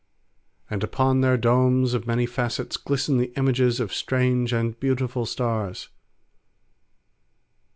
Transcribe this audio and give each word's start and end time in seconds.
And 0.67 0.83
upon 0.83 1.21
their 1.21 1.37
domes 1.37 1.93
of 1.93 2.07
many 2.07 2.25
facets 2.25 2.75
glisten 2.75 3.19
the 3.19 3.31
images 3.37 3.79
of 3.79 3.93
strange 3.93 4.51
and 4.51 4.79
beautiful 4.79 5.27
stars. 5.27 5.89